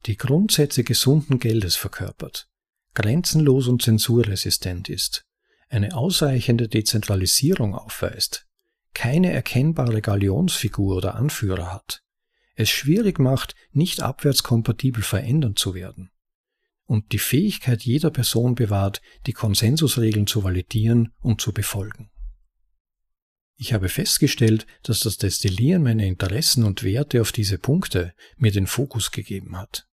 [0.06, 2.48] die Grundsätze gesunden Geldes verkörpert,
[2.94, 5.24] grenzenlos und zensurresistent ist,
[5.68, 8.46] eine ausreichende Dezentralisierung aufweist,
[8.92, 12.02] keine erkennbare Galionsfigur oder Anführer hat,
[12.54, 16.10] es schwierig macht, nicht abwärtskompatibel verändern zu werden
[16.86, 22.10] und die Fähigkeit jeder Person bewahrt, die Konsensusregeln zu validieren und zu befolgen.
[23.56, 28.66] Ich habe festgestellt, dass das Destillieren meiner Interessen und Werte auf diese Punkte mir den
[28.66, 29.86] Fokus gegeben hat.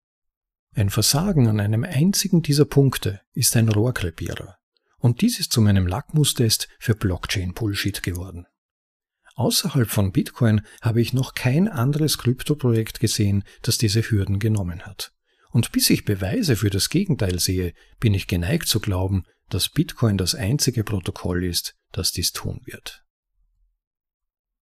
[0.73, 4.57] Ein Versagen an einem einzigen dieser Punkte ist ein Rohrkrepierer.
[4.99, 8.47] Und dies ist zu meinem Lackmustest für Blockchain-Bullshit geworden.
[9.35, 15.13] Außerhalb von Bitcoin habe ich noch kein anderes Kryptoprojekt gesehen, das diese Hürden genommen hat.
[15.51, 20.17] Und bis ich Beweise für das Gegenteil sehe, bin ich geneigt zu glauben, dass Bitcoin
[20.17, 23.05] das einzige Protokoll ist, das dies tun wird.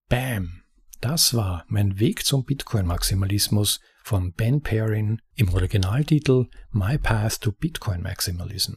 [0.09, 0.63] Bam!
[1.01, 8.01] Das war mein Weg zum Bitcoin-Maximalismus von Ben Perrin im Originaltitel My Path to Bitcoin
[8.01, 8.73] Maximalism.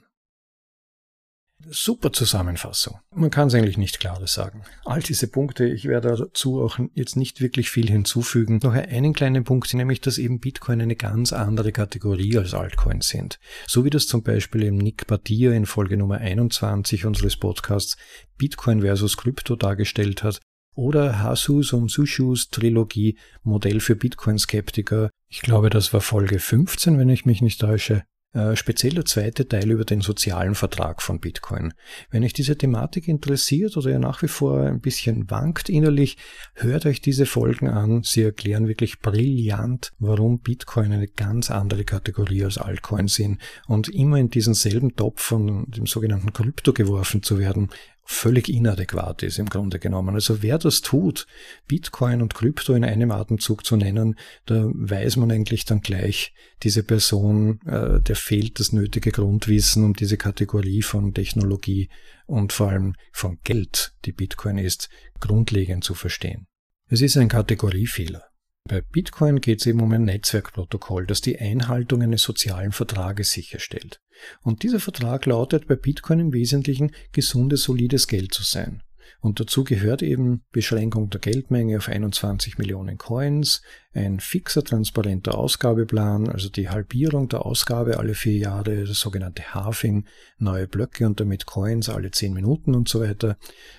[1.70, 2.98] Super Zusammenfassung.
[3.14, 4.62] Man kann es eigentlich nicht klarer sagen.
[4.84, 8.60] All diese Punkte, ich werde dazu auch jetzt nicht wirklich viel hinzufügen.
[8.62, 13.38] Noch einen kleinen Punkt, nämlich, dass eben Bitcoin eine ganz andere Kategorie als Altcoins sind.
[13.66, 17.96] So wie das zum Beispiel im Nick Batia in Folge Nummer 21 unseres Podcasts
[18.38, 20.40] Bitcoin versus Krypto dargestellt hat,
[20.74, 25.10] oder Hasus und Sushus Trilogie Modell für Bitcoin-Skeptiker.
[25.28, 28.04] Ich glaube, das war Folge 15, wenn ich mich nicht täusche.
[28.34, 31.74] Äh, speziell der zweite Teil über den sozialen Vertrag von Bitcoin.
[32.10, 36.16] Wenn euch diese Thematik interessiert oder ihr nach wie vor ein bisschen wankt innerlich,
[36.54, 38.02] hört euch diese Folgen an.
[38.04, 44.16] Sie erklären wirklich brillant, warum Bitcoin eine ganz andere Kategorie als Altcoin sind und immer
[44.16, 47.68] in diesen selben Topf von dem sogenannten Krypto geworfen zu werden,
[48.04, 50.14] völlig inadäquat ist im Grunde genommen.
[50.14, 51.26] Also wer das tut,
[51.68, 56.82] Bitcoin und Krypto in einem Atemzug zu nennen, da weiß man eigentlich dann gleich, diese
[56.82, 61.88] Person, äh, der fehlt das nötige Grundwissen, um diese Kategorie von Technologie
[62.26, 64.88] und vor allem von Geld, die Bitcoin ist,
[65.20, 66.46] grundlegend zu verstehen.
[66.88, 68.31] Es ist ein Kategoriefehler.
[68.68, 74.00] Bei Bitcoin geht es eben um ein Netzwerkprotokoll, das die Einhaltung eines sozialen Vertrages sicherstellt.
[74.42, 78.82] Und dieser Vertrag lautet bei Bitcoin im Wesentlichen, gesundes, solides Geld zu sein.
[79.20, 86.28] Und dazu gehört eben Beschränkung der Geldmenge auf 21 Millionen Coins, ein fixer, transparenter Ausgabeplan,
[86.28, 90.06] also die Halbierung der Ausgabe alle vier Jahre, das sogenannte Halving,
[90.38, 93.36] neue Blöcke und damit Coins alle zehn Minuten und so weiter.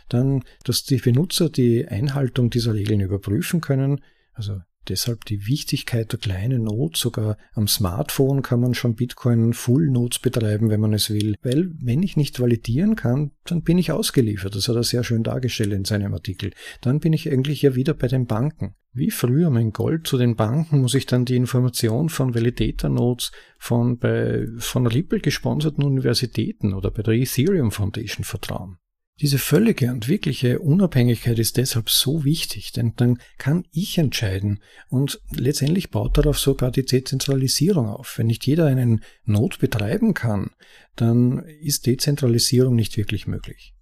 [0.08, 4.02] Dann, dass die Benutzer die Einhaltung dieser Regeln überprüfen können,
[4.34, 7.00] also Deshalb die Wichtigkeit der kleinen Nodes.
[7.00, 11.36] Sogar am Smartphone kann man schon Bitcoin Full Nodes betreiben, wenn man es will.
[11.42, 14.56] Weil wenn ich nicht validieren kann, dann bin ich ausgeliefert.
[14.56, 16.52] Das hat er sehr schön dargestellt in seinem Artikel.
[16.82, 18.76] Dann bin ich eigentlich ja wieder bei den Banken.
[18.96, 23.32] Wie früher mein Gold zu den Banken muss ich dann die Information von Validator Nodes
[23.58, 28.78] von bei, von Ripple gesponserten Universitäten oder bei der Ethereum Foundation vertrauen.
[29.22, 35.22] Diese völlige und wirkliche Unabhängigkeit ist deshalb so wichtig, denn dann kann ich entscheiden und
[35.30, 38.18] letztendlich baut darauf sogar die Dezentralisierung auf.
[38.18, 40.50] Wenn nicht jeder einen Not betreiben kann,
[40.96, 43.73] dann ist Dezentralisierung nicht wirklich möglich.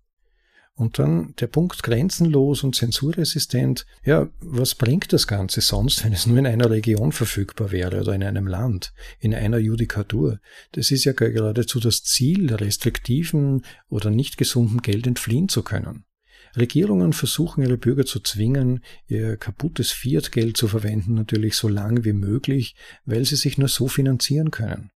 [0.82, 3.86] Und dann der Punkt grenzenlos und zensurresistent.
[4.04, 8.14] Ja, was bringt das Ganze sonst, wenn es nur in einer Region verfügbar wäre oder
[8.16, 10.40] in einem Land, in einer Judikatur?
[10.72, 16.06] Das ist ja geradezu das Ziel, restriktiven oder nicht gesunden Geld entfliehen zu können.
[16.58, 22.14] Regierungen versuchen ihre Bürger zu zwingen, ihr kaputtes Fiat-Geld zu verwenden, natürlich so lange wie
[22.14, 24.90] möglich, weil sie sich nur so finanzieren können.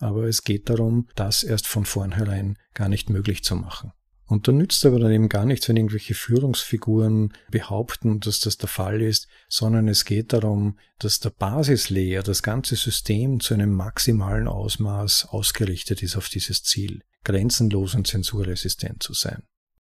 [0.00, 3.92] Aber es geht darum, das erst von vornherein gar nicht möglich zu machen.
[4.30, 8.68] Und da nützt aber dann eben gar nichts, wenn irgendwelche Führungsfiguren behaupten, dass das der
[8.68, 14.46] Fall ist, sondern es geht darum, dass der Basislayer, das ganze System zu einem maximalen
[14.46, 19.42] Ausmaß ausgerichtet ist auf dieses Ziel, grenzenlos und zensurresistent zu sein.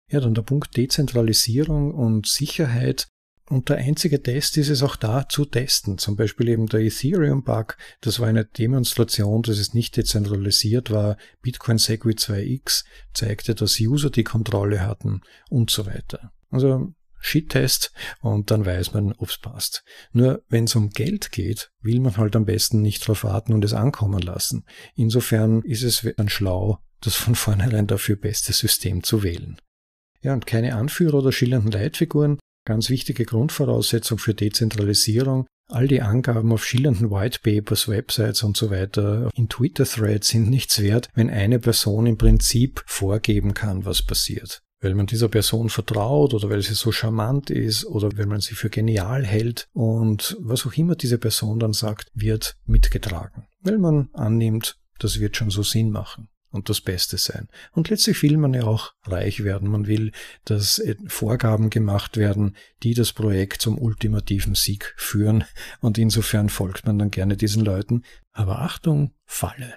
[0.10, 3.10] Ja, dann der Punkt Dezentralisierung und Sicherheit
[3.52, 5.98] und der einzige Test ist es auch da zu testen.
[5.98, 7.78] Zum Beispiel eben der Ethereum-Bug.
[8.00, 11.18] Das war eine Demonstration, dass es nicht dezentralisiert war.
[11.42, 16.32] Bitcoin Segwit 2x zeigte, dass User die Kontrolle hatten und so weiter.
[16.50, 19.84] Also Shit-Test und dann weiß man, ob's passt.
[20.14, 23.66] Nur wenn es um Geld geht, will man halt am besten nicht drauf warten und
[23.66, 24.64] es ankommen lassen.
[24.96, 29.58] Insofern ist es dann schlau, das von vornherein dafür beste System zu wählen.
[30.22, 32.40] Ja, und keine Anführer oder schillernden Leitfiguren.
[32.66, 35.48] Ganz wichtige Grundvoraussetzung für Dezentralisierung.
[35.68, 41.10] All die Angaben auf schillernden Whitepapers, Websites und so weiter in Twitter-Threads sind nichts wert,
[41.16, 44.62] wenn eine Person im Prinzip vorgeben kann, was passiert.
[44.82, 48.56] Weil man dieser Person vertraut oder weil sie so charmant ist oder weil man sie
[48.56, 53.46] für genial hält und was auch immer diese Person dann sagt, wird mitgetragen.
[53.62, 57.48] Weil man annimmt, das wird schon so Sinn machen und das Beste sein.
[57.72, 59.70] Und letztlich will man ja auch reich werden.
[59.70, 60.12] Man will,
[60.46, 65.46] dass äh, Vorgaben gemacht werden, die das Projekt zum ultimativen Sieg führen.
[65.80, 68.04] Und insofern folgt man dann gerne diesen Leuten.
[68.34, 69.76] Aber Achtung, Falle.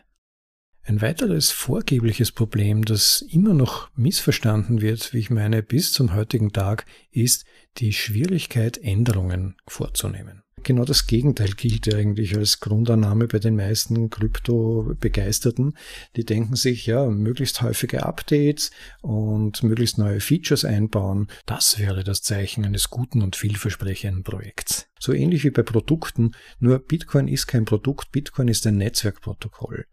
[0.87, 6.53] Ein weiteres vorgebliches Problem, das immer noch missverstanden wird, wie ich meine, bis zum heutigen
[6.53, 7.47] Tag, ist
[7.79, 10.45] die Schwierigkeit, Änderungen vorzunehmen.
[10.65, 15.77] Genau das Gegenteil gilt eigentlich als Grundannahme bei den meisten Krypto-Begeisterten.
[16.17, 18.71] Die denken sich, ja, möglichst häufige Updates
[19.03, 24.87] und möglichst neue Features einbauen, das wäre das Zeichen eines guten und vielversprechenden Projekts.
[24.99, 29.85] So ähnlich wie bei Produkten, nur Bitcoin ist kein Produkt, Bitcoin ist ein Netzwerkprotokoll.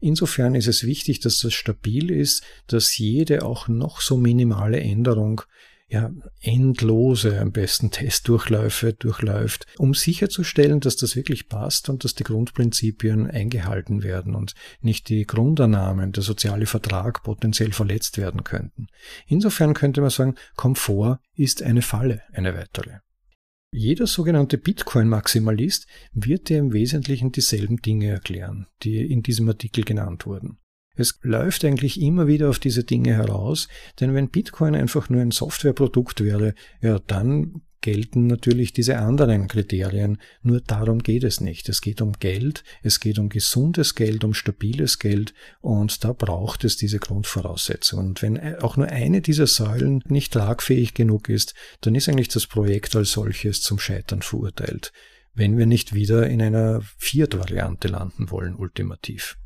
[0.00, 5.42] Insofern ist es wichtig, dass das stabil ist, dass jede auch noch so minimale Änderung
[5.86, 12.24] ja, endlose am besten Testdurchläufe durchläuft, um sicherzustellen, dass das wirklich passt und dass die
[12.24, 18.86] Grundprinzipien eingehalten werden und nicht die Grundannahmen, der soziale Vertrag potenziell verletzt werden könnten.
[19.26, 22.98] Insofern könnte man sagen, Komfort ist eine Falle, eine weitere.
[23.70, 30.26] Jeder sogenannte Bitcoin-Maximalist wird dir im Wesentlichen dieselben Dinge erklären, die in diesem Artikel genannt
[30.26, 30.58] wurden.
[30.94, 33.68] Es läuft eigentlich immer wieder auf diese Dinge heraus,
[34.00, 40.16] denn wenn Bitcoin einfach nur ein Softwareprodukt wäre, ja, dann gelten natürlich diese anderen Kriterien.
[40.40, 41.68] Nur darum geht es nicht.
[41.68, 46.64] Es geht um Geld, es geht um gesundes Geld, um stabiles Geld und da braucht
[46.64, 48.08] es diese Grundvoraussetzungen.
[48.08, 51.52] Und wenn auch nur eine dieser Säulen nicht tragfähig genug ist,
[51.82, 54.90] dann ist eigentlich das Projekt als solches zum Scheitern verurteilt,
[55.34, 59.36] wenn wir nicht wieder in einer Fiat-Variante landen wollen, ultimativ.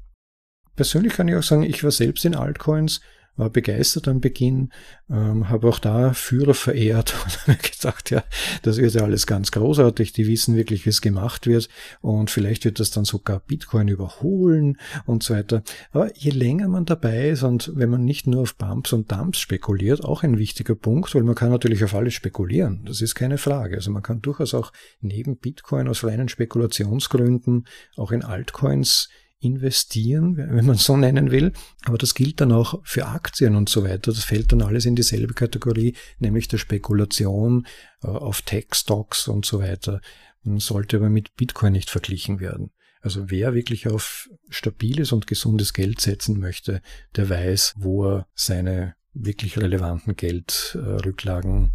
[0.79, 3.01] Persönlich kann ich auch sagen, ich war selbst in Altcoins,
[3.35, 4.71] war begeistert am Beginn,
[5.11, 8.23] ähm, habe auch da Führer verehrt und habe gedacht, ja,
[8.63, 11.69] das wird ja alles ganz großartig, die wissen wirklich, wie es gemacht wird
[12.01, 15.65] und vielleicht wird das dann sogar Bitcoin überholen und so weiter.
[15.91, 19.41] Aber je länger man dabei ist und wenn man nicht nur auf Bumps und Dumps
[19.41, 23.37] spekuliert, auch ein wichtiger Punkt, weil man kann natürlich auf alles spekulieren, das ist keine
[23.37, 23.75] Frage.
[23.75, 29.09] Also man kann durchaus auch neben Bitcoin aus reinen Spekulationsgründen auch in Altcoins
[29.41, 31.53] investieren, wenn man so nennen will.
[31.85, 34.13] Aber das gilt dann auch für Aktien und so weiter.
[34.13, 37.67] Das fällt dann alles in dieselbe Kategorie, nämlich der Spekulation
[38.03, 40.01] äh, auf Tech-Stocks und so weiter.
[40.45, 42.71] Sollte aber mit Bitcoin nicht verglichen werden.
[43.01, 46.81] Also wer wirklich auf stabiles und gesundes Geld setzen möchte,
[47.17, 51.73] der weiß, wo er seine wirklich relevanten Geldrücklagen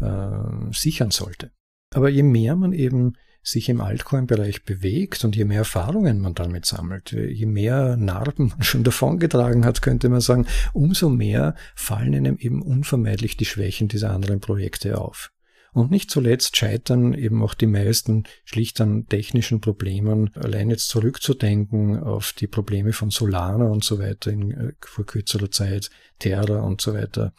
[0.00, 1.50] äh, sichern sollte.
[1.94, 3.14] Aber je mehr man eben
[3.46, 8.62] sich im Altcoin-Bereich bewegt und je mehr Erfahrungen man damit sammelt, je mehr Narben man
[8.64, 14.10] schon davongetragen hat, könnte man sagen, umso mehr fallen einem eben unvermeidlich die Schwächen dieser
[14.10, 15.30] anderen Projekte auf.
[15.76, 20.30] Und nicht zuletzt scheitern eben auch die meisten schlicht an technischen Problemen.
[20.34, 25.50] Allein jetzt zurückzudenken auf die Probleme von Solana und so weiter in, äh, vor kürzerer
[25.50, 27.34] Zeit, Terra und so weiter.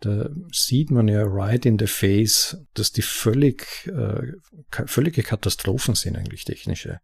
[0.00, 4.22] Da sieht man ja right in the face, dass die völlig, äh,
[4.86, 7.00] völlige Katastrophen sind eigentlich technische.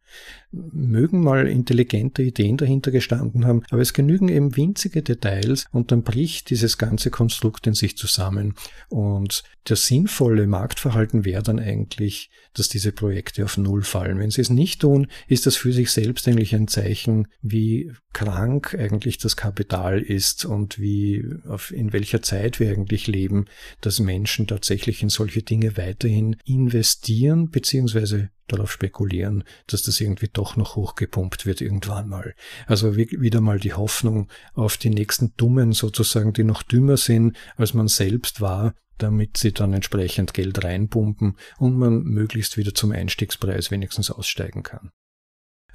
[0.51, 6.03] Mögen mal intelligente Ideen dahinter gestanden haben, aber es genügen eben winzige Details und dann
[6.03, 8.55] bricht dieses ganze Konstrukt in sich zusammen.
[8.89, 14.19] Und der sinnvolle Marktverhalten wäre dann eigentlich, dass diese Projekte auf Null fallen.
[14.19, 18.75] Wenn sie es nicht tun, ist das für sich selbst eigentlich ein Zeichen, wie krank
[18.79, 23.45] eigentlich das Kapital ist und wie, auf, in welcher Zeit wir eigentlich leben,
[23.81, 28.29] dass Menschen tatsächlich in solche Dinge weiterhin investieren bzw.
[28.53, 32.35] darauf spekulieren, dass das irgendwie doch noch hochgepumpt wird irgendwann mal.
[32.67, 37.75] Also wieder mal die Hoffnung auf die nächsten Dummen sozusagen, die noch dümmer sind, als
[37.75, 43.71] man selbst war, damit sie dann entsprechend Geld reinpumpen und man möglichst wieder zum Einstiegspreis
[43.71, 44.91] wenigstens aussteigen kann.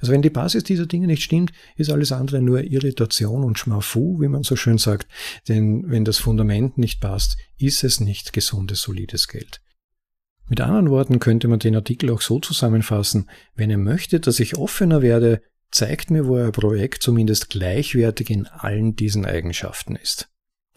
[0.00, 4.20] Also wenn die Basis dieser Dinge nicht stimmt, ist alles andere nur Irritation und Schmafu,
[4.20, 5.06] wie man so schön sagt,
[5.48, 9.62] denn wenn das Fundament nicht passt, ist es nicht gesundes, solides Geld.
[10.48, 14.56] Mit anderen Worten könnte man den Artikel auch so zusammenfassen, wenn ihr möchtet, dass ich
[14.56, 15.40] offener werde,
[15.70, 20.28] zeigt mir, wo euer Projekt zumindest gleichwertig in allen diesen Eigenschaften ist.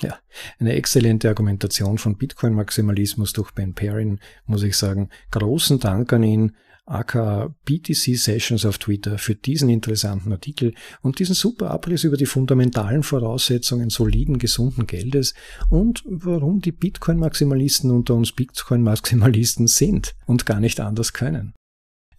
[0.01, 0.19] Ja,
[0.59, 5.09] eine exzellente Argumentation von Bitcoin-Maximalismus durch Ben Perrin, muss ich sagen.
[5.31, 6.55] Großen Dank an ihn,
[6.87, 12.25] aka BTC Sessions auf Twitter, für diesen interessanten Artikel und diesen super Abriss über die
[12.25, 15.33] fundamentalen Voraussetzungen soliden, gesunden Geldes
[15.69, 21.53] und warum die Bitcoin-Maximalisten unter uns Bitcoin-Maximalisten sind und gar nicht anders können.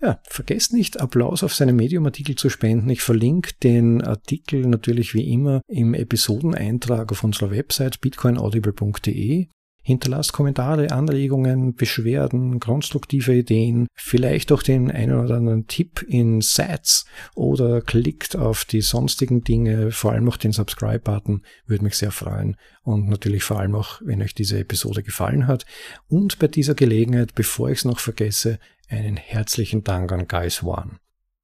[0.01, 2.89] Ja, vergesst nicht, Applaus auf seinem Medium-Artikel zu spenden.
[2.89, 9.49] Ich verlinke den Artikel natürlich wie immer im Episodeneintrag auf unserer Website bitcoinaudible.de.
[9.89, 17.07] Hinterlasst Kommentare, Anregungen, Beschwerden, konstruktive Ideen, vielleicht auch den einen oder anderen Tipp in Sats
[17.35, 22.57] oder klickt auf die sonstigen Dinge, vor allem auch den Subscribe-Button, würde mich sehr freuen.
[22.83, 25.65] Und natürlich vor allem auch, wenn euch diese Episode gefallen hat.
[26.07, 28.59] Und bei dieser Gelegenheit, bevor ich es noch vergesse,
[28.91, 30.99] einen herzlichen Dank an Guys One.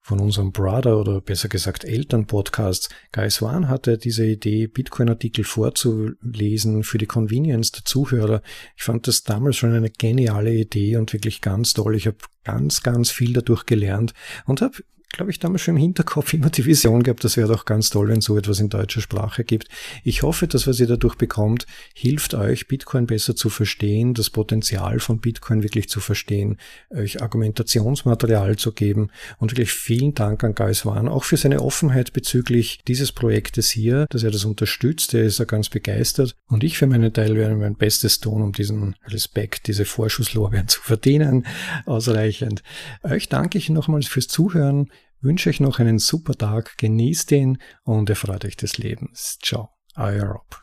[0.07, 6.99] Von unserem Brother oder besser gesagt Eltern-Podcast Guys One hatte diese Idee, Bitcoin-Artikel vorzulesen für
[6.99, 8.43] die Convenience der Zuhörer.
[8.77, 11.97] Ich fand das damals schon eine geniale Idee und wirklich ganz toll.
[11.97, 14.13] Ich habe ganz, ganz viel dadurch gelernt
[14.45, 14.85] und habe
[15.15, 18.09] glaube ich, damals schon im Hinterkopf immer die Vision gehabt, das wäre doch ganz toll,
[18.09, 19.69] wenn so etwas in deutscher Sprache gibt.
[20.03, 24.99] Ich hoffe, dass was ihr dadurch bekommt, hilft euch, Bitcoin besser zu verstehen, das Potenzial
[24.99, 26.59] von Bitcoin wirklich zu verstehen,
[26.91, 29.11] euch Argumentationsmaterial zu geben.
[29.39, 34.07] Und wirklich vielen Dank an Guys One, auch für seine Offenheit bezüglich dieses Projektes hier,
[34.11, 36.35] dass er das unterstützt, er ist ja ganz begeistert.
[36.49, 40.81] Und ich für meinen Teil werde mein Bestes tun, um diesen Respekt, diese Vorschusslorbeeren zu
[40.81, 41.47] verdienen,
[41.87, 42.63] ausreichend.
[43.03, 44.91] Euch danke ich nochmals fürs Zuhören
[45.25, 49.39] wünsche euch noch einen super Tag, genießt ihn und erfreut euch des Lebens.
[49.43, 50.61] Ciao, euer Rob.